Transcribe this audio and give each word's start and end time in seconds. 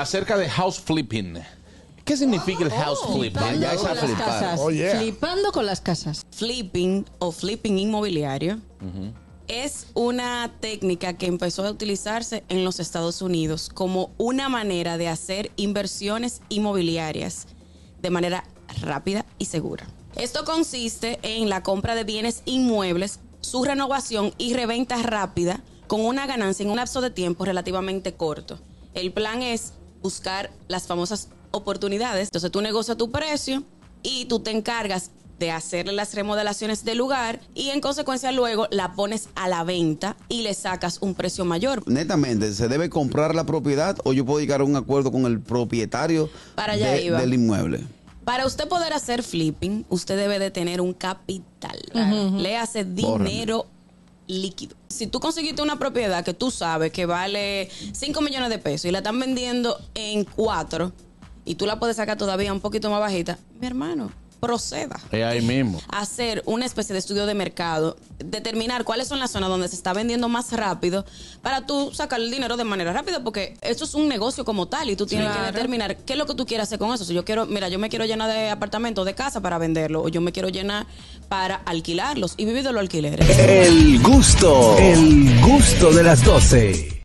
acerca 0.00 0.36
de 0.36 0.48
house 0.48 0.80
flipping. 0.80 1.38
¿Qué 2.04 2.16
significa 2.16 2.62
el 2.62 2.70
house 2.70 3.00
flipping? 3.06 3.40
Flipando 3.40 3.60
ya 3.60 3.76
con 3.76 3.88
a 3.88 3.94
las 3.94 4.10
casas. 4.12 4.60
Oh, 4.62 4.70
yeah. 4.70 4.98
Flipando 4.98 5.52
con 5.52 5.66
las 5.66 5.80
casas. 5.80 6.24
Flipping 6.30 7.04
o 7.18 7.32
flipping 7.32 7.78
inmobiliario 7.78 8.60
es 9.48 9.88
una 9.94 10.52
técnica 10.60 11.14
que 11.14 11.26
empezó 11.26 11.64
a 11.64 11.70
utilizarse 11.70 12.44
en 12.48 12.64
los 12.64 12.80
Estados 12.80 13.22
Unidos 13.22 13.70
como 13.72 14.10
una 14.18 14.48
manera 14.48 14.98
de 14.98 15.08
hacer 15.08 15.50
inversiones 15.56 16.42
inmobiliarias 16.48 17.46
de 18.00 18.10
manera 18.10 18.44
rápida 18.82 19.24
y 19.38 19.46
segura. 19.46 19.86
Esto 20.16 20.44
consiste 20.44 21.18
en 21.22 21.48
la 21.48 21.62
compra 21.62 21.94
de 21.94 22.04
bienes 22.04 22.42
inmuebles, 22.44 23.20
su 23.40 23.64
renovación 23.64 24.32
y 24.38 24.54
reventa 24.54 24.96
rápida 25.02 25.60
con 25.86 26.04
una 26.04 26.26
ganancia 26.26 26.64
en 26.64 26.70
un 26.70 26.76
lapso 26.76 27.00
de 27.00 27.10
tiempo 27.10 27.44
relativamente 27.44 28.14
corto. 28.14 28.58
El 28.94 29.12
plan 29.12 29.42
es 29.42 29.74
buscar 30.02 30.50
las 30.68 30.86
famosas 30.86 31.28
oportunidades. 31.50 32.28
Entonces 32.28 32.50
tú 32.50 32.60
negocias 32.60 32.96
tu 32.96 33.10
precio 33.10 33.62
y 34.02 34.26
tú 34.26 34.40
te 34.40 34.50
encargas 34.50 35.10
de 35.38 35.50
hacerle 35.50 35.92
las 35.92 36.14
remodelaciones 36.14 36.82
del 36.84 36.96
lugar 36.96 37.40
y 37.54 37.68
en 37.68 37.80
consecuencia 37.82 38.32
luego 38.32 38.68
la 38.70 38.94
pones 38.94 39.28
a 39.34 39.48
la 39.48 39.64
venta 39.64 40.16
y 40.30 40.40
le 40.42 40.54
sacas 40.54 40.98
un 41.02 41.14
precio 41.14 41.44
mayor. 41.44 41.82
Netamente, 41.86 42.52
¿se 42.54 42.68
debe 42.68 42.88
comprar 42.88 43.34
la 43.34 43.44
propiedad 43.44 43.98
o 44.04 44.14
yo 44.14 44.24
puedo 44.24 44.40
llegar 44.40 44.62
a 44.62 44.64
un 44.64 44.76
acuerdo 44.76 45.12
con 45.12 45.26
el 45.26 45.40
propietario 45.40 46.30
Para 46.54 46.72
allá 46.72 46.92
de- 46.92 47.04
iba. 47.04 47.20
del 47.20 47.34
inmueble? 47.34 47.80
Para 48.24 48.46
usted 48.46 48.66
poder 48.66 48.92
hacer 48.94 49.22
flipping, 49.22 49.84
usted 49.90 50.16
debe 50.16 50.38
de 50.38 50.50
tener 50.50 50.80
un 50.80 50.94
capital. 50.94 51.78
Le 52.38 52.56
hace 52.56 52.84
dinero 52.84 53.66
líquido. 54.26 54.76
Si 54.88 55.06
tú 55.06 55.20
conseguiste 55.20 55.62
una 55.62 55.78
propiedad 55.78 56.24
que 56.24 56.34
tú 56.34 56.50
sabes 56.50 56.92
que 56.92 57.06
vale 57.06 57.68
5 57.92 58.20
millones 58.20 58.50
de 58.50 58.58
pesos 58.58 58.86
y 58.86 58.90
la 58.90 58.98
están 58.98 59.18
vendiendo 59.18 59.78
en 59.94 60.24
4 60.24 60.92
y 61.44 61.54
tú 61.54 61.66
la 61.66 61.78
puedes 61.78 61.96
sacar 61.96 62.18
todavía 62.18 62.52
un 62.52 62.60
poquito 62.60 62.90
más 62.90 63.00
bajita, 63.00 63.38
mi 63.60 63.66
hermano, 63.66 64.10
proceda. 64.40 65.00
Es 65.10 65.24
ahí 65.24 65.40
mismo. 65.40 65.80
hacer 65.88 66.42
una 66.46 66.66
especie 66.66 66.92
de 66.92 66.98
estudio 66.98 67.26
de 67.26 67.34
mercado, 67.34 67.96
determinar 68.18 68.84
cuáles 68.84 69.08
son 69.08 69.18
las 69.18 69.30
zonas 69.30 69.48
donde 69.48 69.68
se 69.68 69.76
está 69.76 69.92
vendiendo 69.92 70.28
más 70.28 70.52
rápido 70.52 71.04
para 71.42 71.66
tú 71.66 71.92
sacar 71.92 72.20
el 72.20 72.30
dinero 72.30 72.56
de 72.56 72.64
manera 72.64 72.92
rápida, 72.92 73.22
porque 73.22 73.56
esto 73.62 73.84
es 73.84 73.94
un 73.94 74.08
negocio 74.08 74.44
como 74.44 74.66
tal 74.66 74.90
y 74.90 74.96
tú 74.96 75.06
tienes 75.06 75.34
que 75.34 75.42
determinar 75.42 75.96
qué 75.96 76.12
es 76.14 76.18
lo 76.18 76.26
que 76.26 76.34
tú 76.34 76.46
quieres 76.46 76.66
hacer 76.66 76.78
con 76.78 76.92
eso. 76.92 77.04
Si 77.04 77.14
yo 77.14 77.24
quiero, 77.24 77.46
mira, 77.46 77.68
yo 77.68 77.78
me 77.78 77.88
quiero 77.88 78.04
llenar 78.04 78.30
de 78.30 78.50
apartamentos, 78.50 79.04
de 79.06 79.14
casa 79.14 79.40
para 79.40 79.58
venderlo, 79.58 80.02
o 80.02 80.08
yo 80.08 80.20
me 80.20 80.32
quiero 80.32 80.48
llenar 80.48 80.86
para 81.28 81.56
alquilarlos 81.56 82.34
y 82.36 82.44
vivir 82.44 82.62
de 82.62 82.72
los 82.72 82.80
alquileres. 82.80 83.28
El 83.38 84.02
gusto, 84.02 84.76
el 84.78 85.40
gusto 85.40 85.92
de 85.92 86.02
las 86.02 86.24
12. 86.24 86.88